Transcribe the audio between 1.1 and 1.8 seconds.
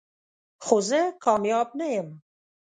کامیاب